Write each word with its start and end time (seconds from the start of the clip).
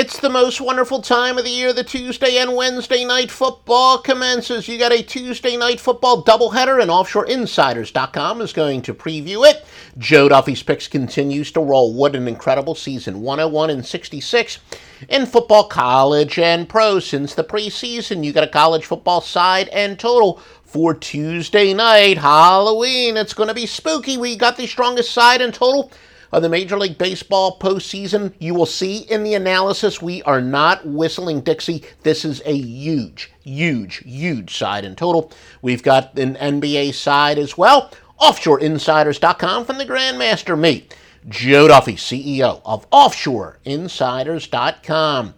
It's 0.00 0.20
the 0.20 0.30
most 0.30 0.60
wonderful 0.60 1.02
time 1.02 1.38
of 1.38 1.44
the 1.44 1.50
year. 1.50 1.72
The 1.72 1.82
Tuesday 1.82 2.36
and 2.36 2.54
Wednesday 2.54 3.04
night 3.04 3.32
football 3.32 3.98
commences. 3.98 4.68
You 4.68 4.78
got 4.78 4.92
a 4.92 5.02
Tuesday 5.02 5.56
night 5.56 5.80
football 5.80 6.22
doubleheader, 6.22 6.80
and 6.80 6.88
OffshoreInsiders.com 6.88 8.40
is 8.40 8.52
going 8.52 8.82
to 8.82 8.94
preview 8.94 9.44
it. 9.44 9.66
Joe 9.98 10.28
Duffy's 10.28 10.62
picks 10.62 10.86
continues 10.86 11.50
to 11.50 11.60
roll. 11.60 11.92
What 11.92 12.14
an 12.14 12.28
incredible 12.28 12.76
season 12.76 13.22
101 13.22 13.70
and 13.70 13.84
66 13.84 14.60
in 15.08 15.26
football, 15.26 15.66
college, 15.66 16.38
and 16.38 16.68
pro 16.68 17.00
since 17.00 17.34
the 17.34 17.42
preseason. 17.42 18.22
You 18.22 18.32
got 18.32 18.44
a 18.44 18.52
college 18.52 18.86
football 18.86 19.20
side 19.20 19.66
and 19.70 19.98
total 19.98 20.40
for 20.62 20.94
Tuesday 20.94 21.74
night, 21.74 22.18
Halloween. 22.18 23.16
It's 23.16 23.34
going 23.34 23.48
to 23.48 23.54
be 23.54 23.66
spooky. 23.66 24.16
We 24.16 24.36
got 24.36 24.56
the 24.56 24.68
strongest 24.68 25.10
side 25.10 25.40
and 25.40 25.52
total 25.52 25.90
of 26.32 26.42
the 26.42 26.48
Major 26.48 26.78
League 26.78 26.98
Baseball 26.98 27.58
postseason. 27.58 28.32
You 28.38 28.54
will 28.54 28.66
see 28.66 28.98
in 28.98 29.24
the 29.24 29.34
analysis 29.34 30.00
we 30.02 30.22
are 30.22 30.40
not 30.40 30.86
whistling 30.86 31.40
Dixie. 31.40 31.82
This 32.02 32.24
is 32.24 32.40
a 32.44 32.56
huge, 32.56 33.32
huge, 33.42 33.96
huge 34.04 34.56
side 34.56 34.84
in 34.84 34.94
total. 34.96 35.32
We've 35.62 35.82
got 35.82 36.16
an 36.18 36.36
NBA 36.36 36.94
side 36.94 37.38
as 37.38 37.58
well. 37.58 37.90
OffshoreInsiders.com 38.20 39.64
from 39.64 39.78
the 39.78 39.86
Grandmaster 39.86 40.58
me, 40.58 40.88
Joe 41.28 41.68
Duffy, 41.68 41.94
CEO 41.94 42.60
of 42.64 42.90
OffshoreInsiders.com. 42.90 45.34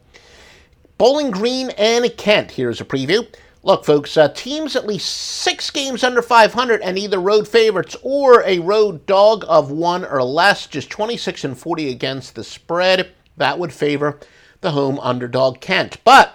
Bowling 0.98 1.30
Green 1.30 1.70
and 1.78 2.16
Kent. 2.16 2.50
Here's 2.52 2.80
a 2.80 2.84
preview. 2.84 3.26
Look, 3.62 3.84
folks, 3.84 4.16
uh, 4.16 4.30
teams 4.30 4.74
at 4.74 4.86
least 4.86 5.14
six 5.14 5.70
games 5.70 6.02
under 6.02 6.22
500 6.22 6.80
and 6.80 6.98
either 6.98 7.20
road 7.20 7.46
favorites 7.46 7.94
or 8.02 8.42
a 8.44 8.58
road 8.58 9.04
dog 9.04 9.44
of 9.48 9.70
one 9.70 10.04
or 10.04 10.22
less, 10.22 10.66
just 10.66 10.88
26 10.88 11.44
and 11.44 11.58
40 11.58 11.90
against 11.90 12.34
the 12.34 12.44
spread. 12.44 13.12
That 13.36 13.58
would 13.58 13.72
favor 13.72 14.18
the 14.62 14.70
home 14.70 14.98
underdog 15.00 15.60
Kent. 15.60 15.98
But 16.04 16.34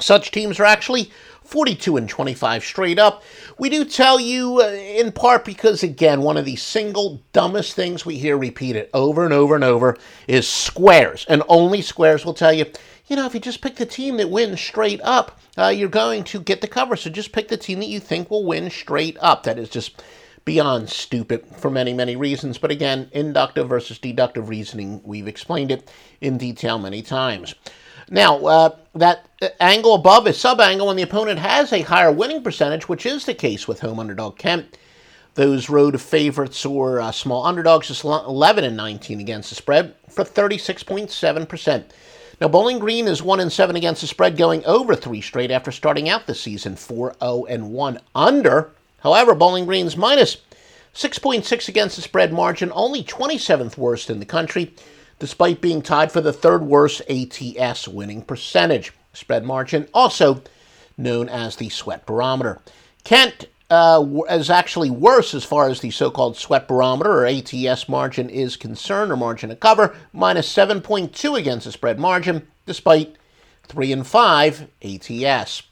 such 0.00 0.30
teams 0.30 0.58
are 0.58 0.64
actually 0.64 1.10
42 1.50 1.96
and 1.96 2.08
25 2.08 2.64
straight 2.64 2.98
up. 2.98 3.22
We 3.58 3.68
do 3.68 3.84
tell 3.84 4.20
you, 4.20 4.60
uh, 4.62 4.68
in 4.68 5.12
part 5.12 5.44
because, 5.44 5.82
again, 5.82 6.22
one 6.22 6.36
of 6.36 6.44
the 6.44 6.56
single 6.56 7.22
dumbest 7.32 7.74
things 7.74 8.06
we 8.06 8.18
hear 8.18 8.38
repeated 8.38 8.88
over 8.94 9.24
and 9.24 9.34
over 9.34 9.56
and 9.56 9.64
over 9.64 9.98
is 10.28 10.48
squares. 10.48 11.26
And 11.28 11.42
only 11.48 11.82
squares 11.82 12.24
will 12.24 12.34
tell 12.34 12.52
you 12.52 12.66
you 13.10 13.16
know, 13.16 13.26
if 13.26 13.34
you 13.34 13.40
just 13.40 13.60
pick 13.60 13.74
the 13.74 13.84
team 13.84 14.18
that 14.18 14.30
wins 14.30 14.60
straight 14.60 15.00
up, 15.02 15.36
uh, 15.58 15.66
you're 15.66 15.88
going 15.88 16.22
to 16.22 16.40
get 16.40 16.60
the 16.60 16.68
cover. 16.68 16.94
So 16.94 17.10
just 17.10 17.32
pick 17.32 17.48
the 17.48 17.56
team 17.56 17.80
that 17.80 17.88
you 17.88 17.98
think 17.98 18.30
will 18.30 18.46
win 18.46 18.70
straight 18.70 19.16
up. 19.20 19.42
That 19.42 19.58
is 19.58 19.68
just 19.68 20.00
beyond 20.44 20.88
stupid 20.88 21.44
for 21.56 21.70
many, 21.70 21.92
many 21.92 22.14
reasons. 22.14 22.56
But 22.56 22.70
again, 22.70 23.08
inductive 23.10 23.68
versus 23.68 23.98
deductive 23.98 24.48
reasoning, 24.48 25.00
we've 25.04 25.26
explained 25.26 25.72
it 25.72 25.90
in 26.20 26.38
detail 26.38 26.78
many 26.78 27.02
times. 27.02 27.56
Now, 28.08 28.46
uh, 28.46 28.76
that 28.94 29.29
angle 29.58 29.94
above 29.94 30.26
is 30.26 30.38
sub 30.38 30.60
angle 30.60 30.88
when 30.88 30.96
the 30.96 31.02
opponent 31.02 31.38
has 31.38 31.72
a 31.72 31.82
higher 31.82 32.12
winning 32.12 32.42
percentage, 32.42 32.88
which 32.88 33.06
is 33.06 33.24
the 33.24 33.34
case 33.34 33.66
with 33.66 33.80
home 33.80 33.98
underdog 33.98 34.36
Kent. 34.36 34.76
Those 35.34 35.70
road 35.70 36.00
favorites 36.00 36.66
or 36.66 37.00
uh, 37.00 37.12
small 37.12 37.46
underdogs 37.46 37.88
just 37.88 38.04
11 38.04 38.64
and 38.64 38.76
19 38.76 39.20
against 39.20 39.48
the 39.48 39.54
spread 39.54 39.94
for 40.08 40.24
36.7%. 40.24 41.84
Now, 42.40 42.48
Bowling 42.48 42.78
Green 42.78 43.06
is 43.06 43.22
1 43.22 43.40
and 43.40 43.52
7 43.52 43.76
against 43.76 44.00
the 44.00 44.06
spread, 44.06 44.36
going 44.36 44.64
over 44.64 44.94
three 44.94 45.20
straight 45.20 45.50
after 45.50 45.70
starting 45.70 46.08
out 46.08 46.26
the 46.26 46.34
season 46.34 46.74
4 46.76 47.16
0 47.20 47.44
and 47.46 47.72
1 47.72 48.00
under. 48.14 48.72
However, 49.00 49.34
Bowling 49.34 49.66
Green's 49.66 49.96
minus 49.96 50.38
6.6 50.94 51.68
against 51.68 51.96
the 51.96 52.02
spread 52.02 52.32
margin, 52.32 52.72
only 52.74 53.04
27th 53.04 53.78
worst 53.78 54.10
in 54.10 54.18
the 54.18 54.26
country, 54.26 54.74
despite 55.18 55.60
being 55.60 55.80
tied 55.80 56.10
for 56.10 56.20
the 56.20 56.32
third 56.32 56.62
worst 56.62 57.02
ATS 57.08 57.86
winning 57.86 58.22
percentage. 58.22 58.92
Spread 59.12 59.44
margin, 59.44 59.88
also 59.92 60.42
known 60.96 61.28
as 61.28 61.56
the 61.56 61.68
sweat 61.68 62.06
barometer. 62.06 62.60
Kent 63.04 63.46
uh, 63.70 64.04
is 64.28 64.50
actually 64.50 64.90
worse 64.90 65.32
as 65.34 65.44
far 65.44 65.68
as 65.68 65.80
the 65.80 65.90
so 65.90 66.10
called 66.10 66.36
sweat 66.36 66.66
barometer 66.66 67.10
or 67.10 67.26
ATS 67.26 67.88
margin 67.88 68.28
is 68.28 68.56
concerned, 68.56 69.12
or 69.12 69.16
margin 69.16 69.50
of 69.50 69.60
cover, 69.60 69.96
minus 70.12 70.52
7.2 70.52 71.38
against 71.38 71.66
the 71.66 71.72
spread 71.72 71.98
margin, 71.98 72.46
despite 72.66 73.16
3 73.64 73.92
and 73.92 74.06
5 74.06 74.68
ATS. 74.82 75.62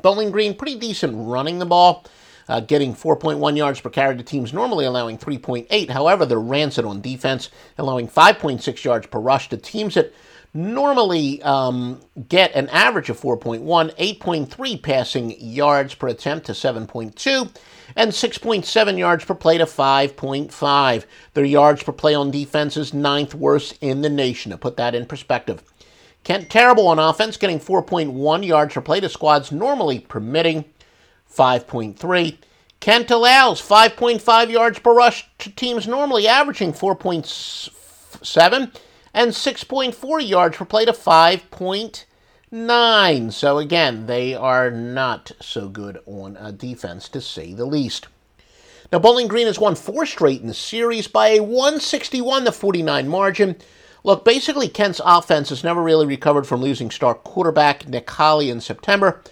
Bowling 0.00 0.30
Green, 0.30 0.54
pretty 0.54 0.78
decent 0.78 1.12
running 1.14 1.58
the 1.58 1.66
ball, 1.66 2.04
uh, 2.48 2.60
getting 2.60 2.94
4.1 2.94 3.56
yards 3.56 3.80
per 3.80 3.90
carry 3.90 4.16
to 4.16 4.22
teams 4.22 4.52
normally 4.52 4.86
allowing 4.86 5.18
3.8. 5.18 5.90
However, 5.90 6.24
they're 6.24 6.40
rancid 6.40 6.86
on 6.86 7.02
defense, 7.02 7.50
allowing 7.76 8.08
5.6 8.08 8.82
yards 8.82 9.06
per 9.06 9.20
rush 9.20 9.50
to 9.50 9.58
teams 9.58 9.94
that 9.94 10.12
normally 10.52 11.40
um, 11.42 12.00
get 12.28 12.54
an 12.54 12.68
average 12.70 13.10
of 13.10 13.20
4.1, 13.20 13.64
8.3 13.64 14.82
passing 14.82 15.40
yards 15.40 15.94
per 15.94 16.08
attempt 16.08 16.46
to 16.46 16.52
7.2, 16.52 17.50
and 17.96 18.10
6.7 18.10 18.98
yards 18.98 19.24
per 19.24 19.34
play 19.34 19.58
to 19.58 19.66
5.5. 19.66 21.04
Their 21.34 21.44
yards 21.44 21.82
per 21.82 21.92
play 21.92 22.14
on 22.14 22.30
defense 22.30 22.76
is 22.76 22.94
ninth 22.94 23.34
worst 23.34 23.78
in 23.80 24.02
the 24.02 24.10
nation, 24.10 24.50
to 24.50 24.58
put 24.58 24.76
that 24.76 24.94
in 24.94 25.06
perspective. 25.06 25.62
Kent 26.24 26.50
terrible 26.50 26.88
on 26.88 26.98
offense, 26.98 27.36
getting 27.36 27.60
4.1 27.60 28.46
yards 28.46 28.74
per 28.74 28.80
play 28.80 29.00
to 29.00 29.08
squads 29.08 29.52
normally 29.52 30.00
permitting 30.00 30.64
5.3. 31.32 32.36
Kent 32.80 33.10
allows 33.10 33.62
5.5 33.62 34.50
yards 34.50 34.78
per 34.78 34.94
rush 34.94 35.28
to 35.38 35.50
teams 35.50 35.86
normally 35.86 36.26
averaging 36.26 36.72
4.7 36.72 38.72
and 39.12 39.32
6.4 39.32 40.28
yards 40.28 40.56
per 40.56 40.64
play 40.64 40.84
to 40.84 40.92
5.9. 40.92 43.32
So 43.32 43.58
again, 43.58 44.06
they 44.06 44.34
are 44.34 44.70
not 44.70 45.32
so 45.40 45.68
good 45.68 45.98
on 46.06 46.56
defense, 46.56 47.08
to 47.10 47.20
say 47.20 47.52
the 47.52 47.66
least. 47.66 48.08
Now, 48.92 48.98
Bowling 48.98 49.28
Green 49.28 49.46
has 49.46 49.60
won 49.60 49.76
four 49.76 50.04
straight 50.04 50.40
in 50.40 50.48
the 50.48 50.54
series 50.54 51.06
by 51.06 51.28
a 51.28 51.40
161 51.40 52.44
to 52.44 52.52
49 52.52 53.08
margin. 53.08 53.56
Look, 54.02 54.24
basically, 54.24 54.66
Kent's 54.66 55.00
offense 55.04 55.50
has 55.50 55.62
never 55.62 55.82
really 55.82 56.06
recovered 56.06 56.46
from 56.46 56.60
losing 56.60 56.90
star 56.90 57.14
quarterback 57.14 57.86
Nick 57.86 58.10
Holley 58.10 58.50
in 58.50 58.60
September. 58.60 59.22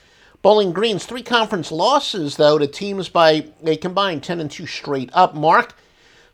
Bowling 0.43 0.72
Green's 0.72 1.06
three 1.06 1.25
conference 1.25 1.72
losses, 1.72 2.37
though, 2.37 2.59
to 2.59 2.69
teams 2.69 3.09
by 3.09 3.49
a 3.65 3.77
combined 3.77 4.22
10 4.22 4.41
and 4.41 4.50
2 4.50 4.67
straight 4.67 5.11
up 5.12 5.34
mark 5.34 5.75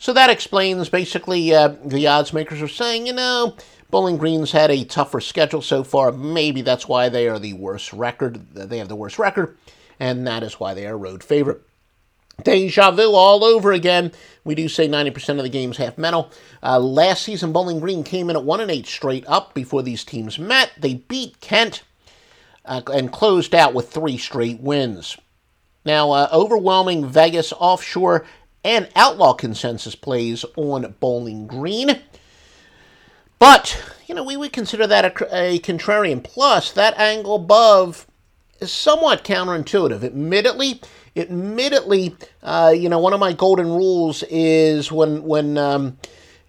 so 0.04 0.12
that 0.12 0.28
explains 0.28 0.90
basically 0.90 1.54
uh, 1.54 1.76
the 1.82 2.06
odds 2.08 2.34
makers 2.34 2.60
are 2.60 2.68
saying, 2.68 3.06
you 3.06 3.14
know, 3.14 3.56
Bowling 3.88 4.18
Green's 4.18 4.52
had 4.52 4.70
a 4.70 4.84
tougher 4.84 5.18
schedule 5.18 5.62
so 5.62 5.82
far. 5.82 6.12
Maybe 6.12 6.60
that's 6.60 6.86
why 6.86 7.08
they 7.08 7.26
are 7.26 7.38
the 7.38 7.54
worst 7.54 7.90
record. 7.90 8.50
They 8.52 8.76
have 8.76 8.88
the 8.88 8.96
worst 8.96 9.18
record, 9.18 9.56
and 9.98 10.26
that 10.26 10.42
is 10.42 10.60
why 10.60 10.74
they 10.74 10.86
are 10.86 10.98
road 10.98 11.24
favorite. 11.24 11.62
Deja 12.42 12.90
vu 12.90 13.12
all 13.14 13.42
over 13.46 13.72
again. 13.72 14.12
We 14.44 14.54
do 14.54 14.68
say 14.68 14.86
90% 14.86 15.38
of 15.38 15.42
the 15.42 15.48
games 15.48 15.78
half 15.78 15.96
mental. 15.96 16.30
Uh, 16.62 16.80
last 16.80 17.22
season, 17.22 17.54
Bowling 17.54 17.80
Green 17.80 18.04
came 18.04 18.28
in 18.28 18.36
at 18.36 18.44
1 18.44 18.60
and 18.60 18.70
8 18.70 18.86
straight 18.86 19.24
up 19.26 19.54
before 19.54 19.82
these 19.82 20.04
teams 20.04 20.38
met. 20.38 20.72
They 20.78 20.96
beat 20.96 21.40
Kent 21.40 21.82
uh, 22.66 22.82
and 22.92 23.10
closed 23.10 23.54
out 23.54 23.72
with 23.72 23.88
three 23.88 24.18
straight 24.18 24.60
wins. 24.60 25.16
Now, 25.86 26.12
uh, 26.12 26.28
overwhelming 26.30 27.06
Vegas 27.06 27.54
offshore 27.54 28.26
and 28.64 28.88
outlaw 28.96 29.34
consensus 29.34 29.94
plays 29.94 30.44
on 30.56 30.94
Bowling 30.98 31.46
Green. 31.46 32.00
But, 33.38 33.82
you 34.06 34.14
know, 34.14 34.24
we 34.24 34.36
would 34.36 34.52
consider 34.52 34.86
that 34.86 35.04
a, 35.04 35.36
a 35.36 35.58
contrarian. 35.60 36.24
Plus, 36.24 36.72
that 36.72 36.98
angle 36.98 37.34
above 37.36 38.06
is 38.60 38.72
somewhat 38.72 39.22
counterintuitive. 39.22 40.02
Admittedly, 40.02 40.80
admittedly, 41.14 42.16
uh, 42.42 42.72
you 42.74 42.88
know, 42.88 42.98
one 42.98 43.12
of 43.12 43.20
my 43.20 43.32
golden 43.32 43.68
rules 43.68 44.22
is 44.30 44.90
when 44.90 45.24
when 45.24 45.58
um, 45.58 45.98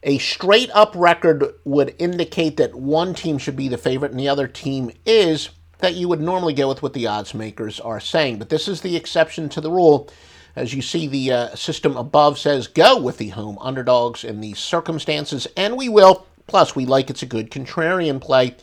a 0.03 0.17
straight 0.19 0.69
up 0.73 0.93
record 0.95 1.43
would 1.65 1.95
indicate 1.99 2.57
that 2.57 2.75
one 2.75 3.13
team 3.13 3.37
should 3.37 3.55
be 3.55 3.67
the 3.67 3.77
favorite 3.77 4.11
and 4.11 4.19
the 4.19 4.29
other 4.29 4.47
team 4.47 4.91
is 5.05 5.49
that 5.79 5.95
you 5.95 6.07
would 6.07 6.21
normally 6.21 6.53
go 6.53 6.67
with 6.69 6.81
what 6.81 6.93
the 6.93 7.07
odds 7.07 7.33
makers 7.33 7.79
are 7.79 7.99
saying. 7.99 8.37
But 8.37 8.49
this 8.49 8.67
is 8.67 8.81
the 8.81 8.95
exception 8.95 9.49
to 9.49 9.61
the 9.61 9.71
rule. 9.71 10.09
As 10.55 10.73
you 10.73 10.81
see, 10.81 11.07
the 11.07 11.31
uh, 11.31 11.55
system 11.55 11.97
above 11.97 12.39
says 12.39 12.67
go 12.67 12.99
with 12.99 13.17
the 13.17 13.29
home 13.29 13.57
underdogs 13.59 14.23
in 14.23 14.39
these 14.39 14.59
circumstances, 14.59 15.47
and 15.57 15.75
we 15.75 15.89
will. 15.89 16.25
Plus, 16.47 16.75
we 16.75 16.85
like 16.85 17.09
it's 17.09 17.23
a 17.23 17.27
good 17.27 17.51
contrarian 17.51 18.21
play. 18.21 18.55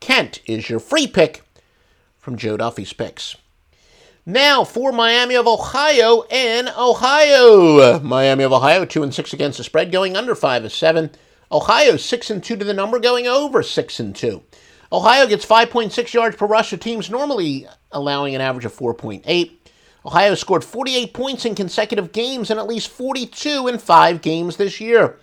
Kent 0.00 0.40
is 0.46 0.68
your 0.68 0.80
free 0.80 1.06
pick 1.06 1.42
from 2.18 2.36
Joe 2.36 2.56
Duffy's 2.56 2.92
picks. 2.92 3.36
Now 4.26 4.62
for 4.62 4.92
Miami 4.92 5.36
of 5.36 5.46
Ohio 5.46 6.22
and 6.30 6.68
Ohio. 6.76 7.98
Miami 8.00 8.44
of 8.44 8.52
Ohio, 8.52 8.84
2 8.84 9.02
and 9.02 9.14
6 9.14 9.32
against 9.32 9.56
the 9.56 9.64
spread, 9.64 9.90
going 9.90 10.16
under 10.16 10.34
5 10.34 10.66
of 10.66 10.72
7. 10.72 11.10
Ohio, 11.50 11.96
6 11.96 12.30
and 12.30 12.44
2 12.44 12.56
to 12.56 12.64
the 12.64 12.74
number, 12.74 12.98
going 12.98 13.26
over 13.26 13.62
6 13.62 14.00
and 14.00 14.14
2. 14.14 14.42
Ohio 14.92 15.26
gets 15.26 15.46
5.6 15.46 16.12
yards 16.12 16.36
per 16.36 16.46
rush 16.46 16.70
to 16.70 16.76
teams 16.76 17.08
normally 17.08 17.66
allowing 17.90 18.34
an 18.34 18.42
average 18.42 18.66
of 18.66 18.76
4.8. 18.76 19.50
Ohio 20.04 20.34
scored 20.34 20.64
48 20.64 21.12
points 21.12 21.44
in 21.44 21.54
consecutive 21.54 22.12
games 22.12 22.50
and 22.50 22.58
at 22.58 22.66
least 22.66 22.88
42 22.88 23.68
in 23.68 23.78
five 23.78 24.22
games 24.22 24.56
this 24.56 24.80
year. 24.80 25.18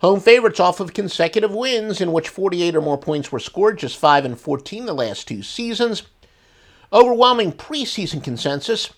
Home 0.00 0.20
favorites 0.20 0.60
off 0.60 0.80
of 0.80 0.94
consecutive 0.94 1.52
wins 1.52 2.00
in 2.00 2.12
which 2.12 2.28
48 2.28 2.74
or 2.74 2.80
more 2.80 2.98
points 2.98 3.30
were 3.30 3.38
scored, 3.38 3.78
just 3.78 3.98
5 3.98 4.24
and 4.24 4.38
14 4.38 4.86
the 4.86 4.94
last 4.94 5.28
two 5.28 5.42
seasons. 5.42 6.04
Overwhelming 6.92 7.52
preseason 7.52 8.22
consensus 8.22 8.90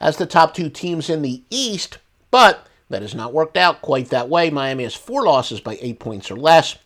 as 0.00 0.16
the 0.16 0.26
top 0.26 0.54
two 0.54 0.70
teams 0.70 1.10
in 1.10 1.22
the 1.22 1.42
East, 1.50 1.98
but 2.30 2.68
that 2.88 3.02
has 3.02 3.14
not 3.14 3.32
worked 3.32 3.56
out 3.56 3.82
quite 3.82 4.10
that 4.10 4.28
way. 4.28 4.50
Miami 4.50 4.84
has 4.84 4.94
four 4.94 5.24
losses 5.24 5.60
by 5.60 5.78
eight 5.80 5.98
points 5.98 6.30
or 6.30 6.36
less. 6.36 6.76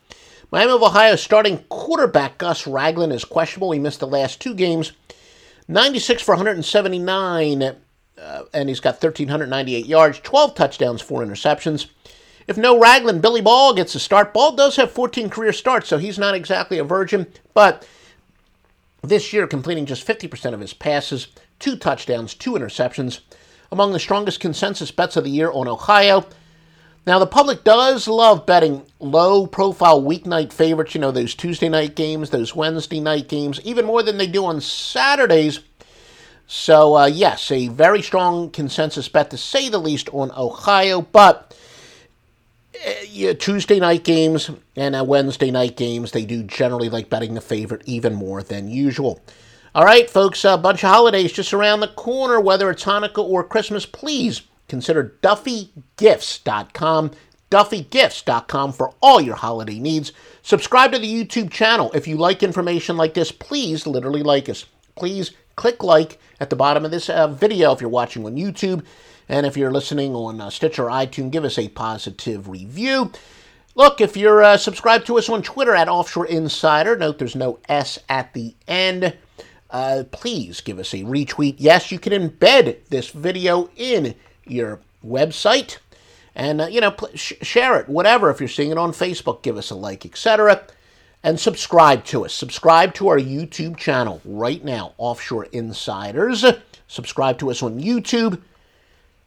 Miami 0.50 0.72
of 0.72 0.82
Ohio 0.82 1.16
starting 1.16 1.58
quarterback 1.68 2.38
Gus 2.38 2.66
Ragland 2.66 3.12
is 3.12 3.24
questionable. 3.24 3.72
He 3.72 3.78
missed 3.78 4.00
the 4.00 4.06
last 4.06 4.40
two 4.40 4.54
games. 4.54 4.92
96 5.68 6.22
for 6.22 6.32
179, 6.32 7.62
uh, 7.62 8.42
and 8.54 8.68
he's 8.68 8.80
got 8.80 8.94
1,398 8.94 9.86
yards, 9.86 10.18
12 10.20 10.54
touchdowns, 10.54 11.02
4 11.02 11.24
interceptions. 11.24 11.88
If 12.46 12.56
no 12.56 12.80
Ragland, 12.80 13.20
Billy 13.20 13.42
Ball 13.42 13.74
gets 13.74 13.94
a 13.94 14.00
start. 14.00 14.32
Ball 14.32 14.56
does 14.56 14.76
have 14.76 14.90
14 14.90 15.28
career 15.28 15.52
starts, 15.52 15.88
so 15.88 15.98
he's 15.98 16.18
not 16.18 16.34
exactly 16.34 16.78
a 16.78 16.84
virgin, 16.84 17.26
but 17.52 17.86
this 19.02 19.34
year 19.34 19.46
completing 19.46 19.84
just 19.84 20.06
50% 20.06 20.54
of 20.54 20.60
his 20.60 20.72
passes, 20.72 21.28
two 21.58 21.76
touchdowns, 21.76 22.34
two 22.34 22.52
interceptions. 22.52 23.20
Among 23.70 23.92
the 23.92 24.00
strongest 24.00 24.40
consensus 24.40 24.90
bets 24.90 25.16
of 25.16 25.24
the 25.24 25.30
year 25.30 25.52
on 25.52 25.68
Ohio. 25.68 26.24
Now, 27.08 27.18
the 27.18 27.26
public 27.26 27.64
does 27.64 28.06
love 28.06 28.44
betting 28.44 28.82
low 29.00 29.46
profile 29.46 30.02
weeknight 30.02 30.52
favorites, 30.52 30.94
you 30.94 31.00
know, 31.00 31.10
those 31.10 31.34
Tuesday 31.34 31.70
night 31.70 31.96
games, 31.96 32.28
those 32.28 32.54
Wednesday 32.54 33.00
night 33.00 33.28
games, 33.28 33.58
even 33.64 33.86
more 33.86 34.02
than 34.02 34.18
they 34.18 34.26
do 34.26 34.44
on 34.44 34.60
Saturdays. 34.60 35.60
So, 36.46 36.98
uh, 36.98 37.06
yes, 37.06 37.50
a 37.50 37.68
very 37.68 38.02
strong 38.02 38.50
consensus 38.50 39.08
bet 39.08 39.30
to 39.30 39.38
say 39.38 39.70
the 39.70 39.78
least 39.78 40.10
on 40.12 40.30
Ohio, 40.32 41.00
but 41.00 41.56
uh, 42.86 42.92
yeah, 43.08 43.32
Tuesday 43.32 43.80
night 43.80 44.04
games 44.04 44.50
and 44.76 44.94
uh, 44.94 45.02
Wednesday 45.02 45.50
night 45.50 45.78
games, 45.78 46.12
they 46.12 46.26
do 46.26 46.42
generally 46.42 46.90
like 46.90 47.08
betting 47.08 47.32
the 47.32 47.40
favorite 47.40 47.84
even 47.86 48.14
more 48.14 48.42
than 48.42 48.68
usual. 48.68 49.18
All 49.74 49.86
right, 49.86 50.10
folks, 50.10 50.44
a 50.44 50.58
bunch 50.58 50.84
of 50.84 50.90
holidays 50.90 51.32
just 51.32 51.54
around 51.54 51.80
the 51.80 51.88
corner, 51.88 52.38
whether 52.38 52.68
it's 52.68 52.84
Hanukkah 52.84 53.26
or 53.26 53.44
Christmas, 53.44 53.86
please 53.86 54.42
consider 54.68 55.16
DuffyGifts.com. 55.22 57.10
DuffyGifts.com 57.50 58.72
for 58.72 58.94
all 59.00 59.20
your 59.20 59.36
holiday 59.36 59.78
needs. 59.78 60.12
Subscribe 60.42 60.92
to 60.92 60.98
the 60.98 61.24
YouTube 61.24 61.50
channel. 61.50 61.90
If 61.94 62.06
you 62.06 62.16
like 62.16 62.42
information 62.42 62.96
like 62.96 63.14
this, 63.14 63.32
please 63.32 63.86
literally 63.86 64.22
like 64.22 64.48
us. 64.48 64.66
Please 64.96 65.32
click 65.56 65.82
like 65.82 66.20
at 66.40 66.50
the 66.50 66.56
bottom 66.56 66.84
of 66.84 66.90
this 66.90 67.08
uh, 67.08 67.26
video 67.28 67.72
if 67.72 67.80
you're 67.80 67.88
watching 67.88 68.26
on 68.26 68.36
YouTube. 68.36 68.84
And 69.28 69.46
if 69.46 69.56
you're 69.56 69.72
listening 69.72 70.14
on 70.14 70.40
uh, 70.40 70.50
Stitcher 70.50 70.84
or 70.84 70.90
iTunes, 70.90 71.30
give 71.30 71.44
us 71.44 71.58
a 71.58 71.68
positive 71.68 72.48
review. 72.48 73.12
Look, 73.74 74.00
if 74.00 74.16
you're 74.16 74.42
uh, 74.42 74.56
subscribed 74.56 75.06
to 75.06 75.18
us 75.18 75.28
on 75.28 75.42
Twitter 75.42 75.74
at 75.74 75.88
Offshore 75.88 76.26
Insider, 76.26 76.96
note 76.96 77.18
there's 77.18 77.36
no 77.36 77.60
S 77.68 77.98
at 78.08 78.32
the 78.34 78.54
end. 78.66 79.16
Uh, 79.70 80.04
please 80.10 80.60
give 80.60 80.78
us 80.78 80.94
a 80.94 80.98
retweet. 80.98 81.56
Yes, 81.58 81.92
you 81.92 81.98
can 81.98 82.12
embed 82.12 82.78
this 82.88 83.10
video 83.10 83.70
in 83.76 84.14
your 84.50 84.80
website 85.04 85.78
and 86.34 86.60
uh, 86.60 86.66
you 86.66 86.80
know 86.80 86.90
pl- 86.90 87.10
sh- 87.14 87.34
share 87.42 87.78
it 87.78 87.88
whatever. 87.88 88.30
If 88.30 88.40
you're 88.40 88.48
seeing 88.48 88.70
it 88.70 88.78
on 88.78 88.92
facebook 88.92 89.42
give 89.42 89.56
us 89.56 89.70
a 89.70 89.74
like 89.74 90.04
etc 90.04 90.64
and 91.22 91.38
subscribe 91.38 92.04
to 92.04 92.24
us. 92.24 92.32
Subscribe 92.32 92.94
to 92.94 93.08
our 93.08 93.18
youtube 93.18 93.76
channel 93.76 94.20
right 94.24 94.64
now 94.64 94.94
offshore 94.98 95.44
insiders. 95.46 96.44
Subscribe 96.86 97.38
to 97.38 97.50
us 97.50 97.62
on 97.62 97.80
youtube 97.80 98.40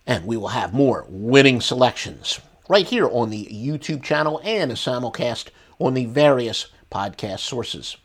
and 0.08 0.26
we 0.26 0.38
will 0.38 0.50
have 0.50 0.74
more 0.74 1.06
winning 1.10 1.62
selections 1.62 2.40
right 2.68 2.88
here 2.88 3.08
on 3.10 3.30
the 3.30 3.46
youtube 3.46 4.04
channel 4.04 4.42
and 4.44 4.72
a 4.72 4.76
simulcast 4.76 5.48
on 5.80 5.94
the 5.94 6.06
various 6.06 6.68
podcast 6.92 7.40
sources 7.40 7.98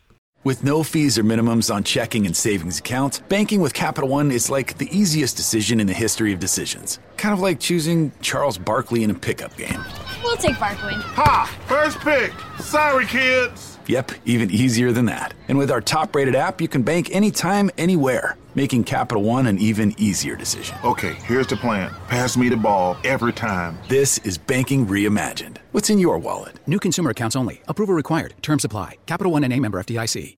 with 0.47 0.63
no 0.63 0.85
fees 0.85 1.19
or 1.19 1.25
minimums 1.25 1.75
on 1.75 1.83
checking 1.83 2.25
and 2.25 2.37
savings 2.37 2.79
accounts, 2.79 3.19
banking 3.29 3.61
with 3.61 3.75
Capital 3.75 4.09
One 4.09 4.31
is 4.31 4.49
like 4.49 4.79
the 4.79 4.89
easiest 4.97 5.37
decision 5.37 5.81
in 5.81 5.89
the 5.89 5.93
history 5.93 6.33
of 6.33 6.39
decisions. 6.39 7.01
Kind 7.17 7.33
of 7.35 7.41
like 7.41 7.59
choosing 7.59 8.13
Charles 8.21 8.57
Barkley 8.57 9.03
in 9.03 9.11
a 9.11 9.15
pickup 9.15 9.57
game. 9.57 9.85
We'll 10.23 10.37
take 10.37 10.57
Barkley. 10.61 10.95
Ha! 10.95 11.53
First 11.67 11.99
pick! 11.99 12.33
Sorry, 12.61 13.07
kids! 13.07 13.77
Yep, 13.89 14.13
even 14.25 14.51
easier 14.53 14.93
than 14.93 15.07
that. 15.07 15.35
And 15.49 15.59
with 15.59 15.71
our 15.71 15.81
top 15.81 16.15
rated 16.15 16.37
app, 16.37 16.61
you 16.61 16.69
can 16.69 16.83
bank 16.83 17.13
anytime, 17.13 17.69
anywhere, 17.77 18.37
making 18.55 18.85
Capital 18.85 19.25
One 19.25 19.49
an 19.49 19.59
even 19.59 19.95
easier 19.99 20.37
decision. 20.37 20.77
Okay, 20.85 21.15
here's 21.25 21.49
the 21.49 21.57
plan 21.57 21.93
pass 22.09 22.37
me 22.37 22.49
the 22.49 22.57
ball 22.57 22.97
every 23.03 23.33
time. 23.33 23.79
This 23.89 24.19
is 24.19 24.39
banking 24.39 24.87
reimagined. 24.87 25.57
What's 25.73 25.91
in 25.91 25.99
your 25.99 26.19
wallet? 26.19 26.61
New 26.69 26.79
consumer 26.79 27.11
accounts 27.11 27.35
only. 27.35 27.63
Approval 27.67 27.97
required. 27.97 28.35
Terms 28.43 28.65
apply. 28.65 28.99
Capital 29.07 29.33
One 29.33 29.43
and 29.43 29.53
a 29.53 29.59
member 29.61 29.83
FDIC. 29.83 30.35